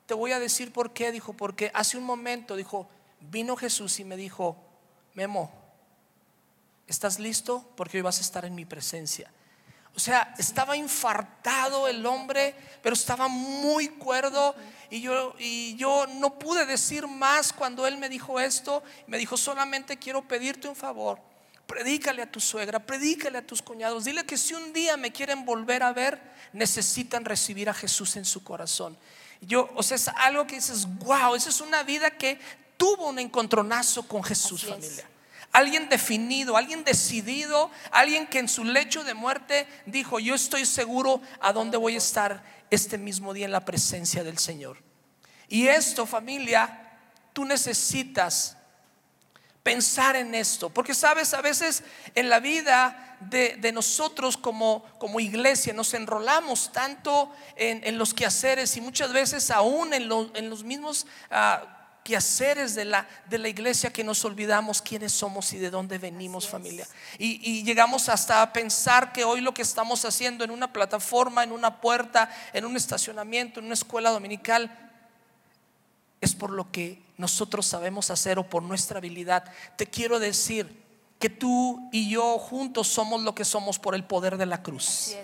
[0.06, 1.12] te voy a decir por qué.
[1.12, 2.88] Dijo, porque hace un momento, dijo,
[3.20, 4.56] vino Jesús y me dijo,
[5.14, 5.50] Memo,
[6.86, 7.70] ¿estás listo?
[7.76, 9.30] Porque hoy vas a estar en mi presencia.
[9.94, 14.54] O sea, estaba infartado el hombre, pero estaba muy cuerdo.
[14.90, 18.82] Y yo, y yo no pude decir más cuando él me dijo esto.
[19.06, 21.18] Me dijo, solamente quiero pedirte un favor
[21.66, 24.04] Predícale a tu suegra, predícale a tus cuñados.
[24.04, 26.20] Dile que si un día me quieren volver a ver,
[26.52, 28.96] necesitan recibir a Jesús en su corazón.
[29.40, 32.38] Yo, o sea, es algo que dices, wow, esa es una vida que
[32.76, 35.04] tuvo un encontronazo con Jesús, familia.
[35.52, 41.20] Alguien definido, alguien decidido, alguien que en su lecho de muerte dijo, yo estoy seguro
[41.40, 44.82] a dónde voy a estar este mismo día en la presencia del Señor.
[45.48, 46.98] Y esto, familia,
[47.32, 48.56] tú necesitas
[49.66, 50.70] pensar en esto.
[50.70, 51.82] Porque sabes, a veces
[52.14, 58.80] en la vida de, nosotros como, como, iglesia nos enrolamos tanto en, los quehaceres y
[58.80, 61.64] muchas veces aún en, en los mismos ah,
[62.04, 66.48] quehaceres de la, de la iglesia que nos olvidamos quiénes somos y de dónde venimos
[66.48, 66.86] familia.
[67.18, 71.42] Y, y llegamos hasta a pensar que hoy lo que estamos haciendo en una plataforma,
[71.42, 74.70] en una puerta, en un estacionamiento, en una escuela dominical,
[76.20, 79.44] es por lo que nosotros sabemos hacer o por nuestra habilidad.
[79.76, 80.84] Te quiero decir
[81.18, 85.16] que tú y yo juntos somos lo que somos por el poder de la cruz.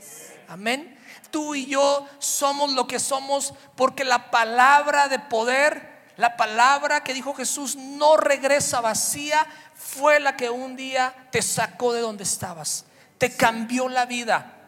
[0.49, 0.99] Amén.
[1.31, 7.15] Tú y yo somos lo que somos porque la palabra de poder, la palabra que
[7.15, 12.87] dijo Jesús no regresa vacía, fue la que un día te sacó de donde estabas,
[13.19, 14.59] te cambió la vida.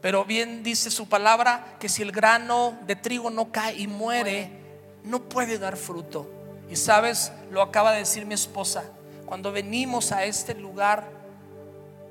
[0.00, 4.63] Pero bien dice su palabra que si el grano de trigo no cae y muere,
[5.04, 6.28] no puede dar fruto.
[6.68, 8.84] Y sabes, lo acaba de decir mi esposa,
[9.26, 11.08] cuando venimos a este lugar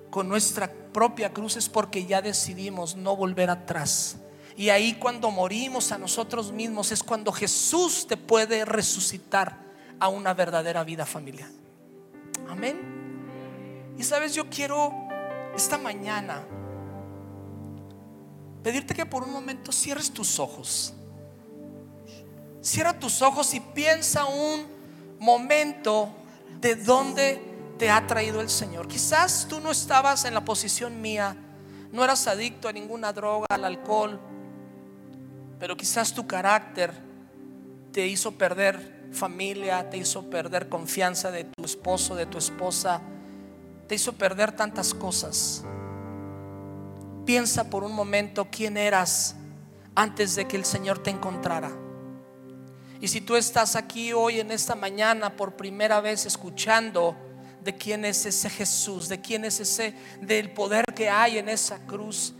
[0.09, 4.17] con nuestra propia cruz es porque ya decidimos no volver atrás.
[4.55, 9.57] Y ahí cuando morimos a nosotros mismos es cuando Jesús te puede resucitar
[9.99, 11.49] a una verdadera vida familiar.
[12.47, 12.79] Amén.
[13.97, 14.91] Y sabes, yo quiero
[15.55, 16.43] esta mañana
[18.63, 20.93] pedirte que por un momento cierres tus ojos.
[22.63, 24.65] Cierra tus ojos y piensa un
[25.19, 26.09] momento
[26.61, 27.41] de dónde
[27.77, 28.87] te ha traído el Señor.
[28.87, 31.35] Quizás tú no estabas en la posición mía,
[31.91, 34.17] no eras adicto a ninguna droga, al alcohol,
[35.59, 36.93] pero quizás tu carácter
[37.91, 43.01] te hizo perder familia, te hizo perder confianza de tu esposo, de tu esposa,
[43.89, 45.65] te hizo perder tantas cosas.
[47.25, 49.35] Piensa por un momento quién eras
[49.95, 51.83] antes de que el Señor te encontrara.
[53.03, 57.17] Y si tú estás aquí hoy en esta mañana por primera vez escuchando
[57.61, 61.85] de quién es ese Jesús, de quién es ese, del poder que hay en esa
[61.85, 62.33] cruz,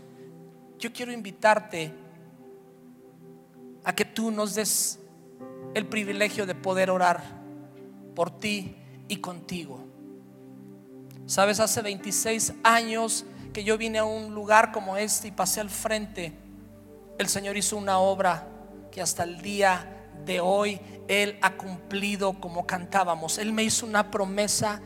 [0.78, 1.92] yo quiero invitarte
[3.84, 5.00] a que tú nos des
[5.74, 7.22] el privilegio de poder orar
[8.14, 8.74] por ti
[9.06, 9.84] y contigo.
[11.26, 15.68] Sabes, hace 26 años que yo vine a un lugar como este y pasé al
[15.68, 16.32] frente,
[17.18, 18.48] el Señor hizo una obra
[18.90, 19.93] que hasta el día
[20.24, 23.38] de hoy Él ha cumplido como cantábamos.
[23.38, 24.80] Él me hizo una promesa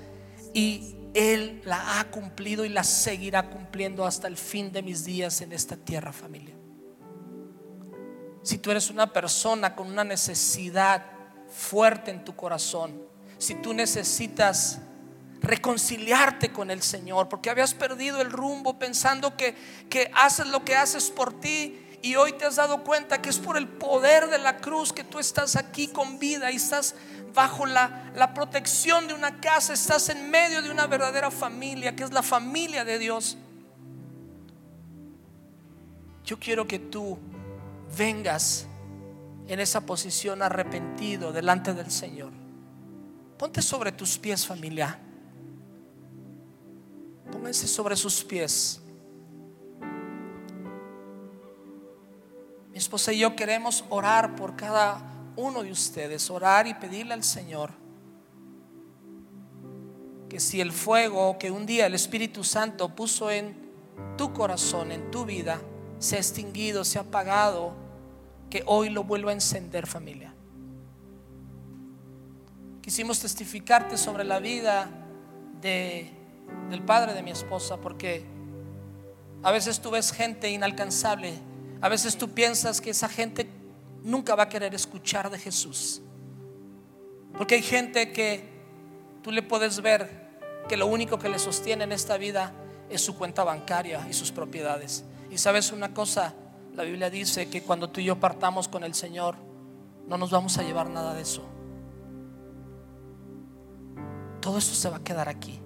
[0.53, 5.41] y Él la ha cumplido y la seguirá cumpliendo hasta el fin de mis días
[5.41, 6.55] en esta tierra familia.
[8.43, 11.05] Si tú eres una persona con una necesidad
[11.49, 13.03] fuerte en tu corazón,
[13.37, 14.81] si tú necesitas
[15.41, 19.55] reconciliarte con el Señor, porque habías perdido el rumbo pensando que,
[19.89, 23.38] que haces lo que haces por ti y hoy te has dado cuenta que es
[23.38, 26.94] por el poder de la cruz que tú estás aquí con vida y estás
[27.34, 32.05] bajo la, la, protección de una casa, estás en medio de una verdadera familia, que
[32.05, 33.36] es la familia de Dios.
[36.24, 37.18] Yo quiero que tú
[37.96, 38.66] vengas
[39.49, 42.32] en esa posición arrepentido delante del Señor.
[43.38, 44.99] Ponte sobre tus pies familia.
[47.32, 48.80] Pónganse sobre sus pies.
[52.79, 55.03] Mi esposa y yo queremos orar por cada
[55.35, 57.72] uno de ustedes, orar y pedirle al Señor
[60.29, 63.68] que si el fuego que un día el Espíritu Santo puso en
[64.16, 65.61] tu corazón, en tu vida,
[65.99, 67.74] se ha extinguido, se ha apagado,
[68.49, 70.33] que hoy lo vuelva a encender familia.
[72.81, 74.89] Quisimos testificarte sobre la vida
[75.61, 76.12] de,
[76.70, 78.24] del padre de mi esposa porque
[79.43, 81.47] a veces tú ves gente inalcanzable,
[81.81, 83.49] a veces tú piensas que esa gente
[84.03, 86.03] nunca va a querer escuchar de Jesús.
[87.37, 88.43] Porque hay gente que
[89.22, 90.29] tú le puedes ver
[90.68, 92.53] que lo único que le sostiene en esta vida
[92.91, 95.05] es su cuenta bancaria y sus propiedades.
[95.31, 96.35] Y sabes una cosa,
[96.74, 99.37] la Biblia dice que cuando tú y yo partamos con el Señor,
[100.07, 101.43] no nos vamos a llevar nada de eso.
[104.41, 105.61] Todo eso se va a quedar aquí.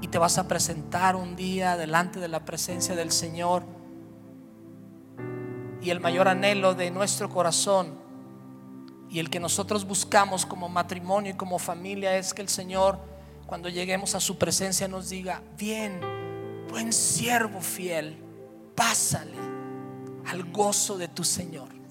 [0.00, 3.64] Y te vas a presentar un día delante de la presencia del Señor.
[5.80, 8.04] Y el mayor anhelo de nuestro corazón
[9.14, 12.98] y el que nosotros buscamos como matrimonio y como familia es que el Señor,
[13.46, 16.00] cuando lleguemos a su presencia, nos diga, bien,
[16.68, 18.16] buen siervo fiel,
[18.74, 19.36] pásale
[20.26, 21.83] al gozo de tu Señor.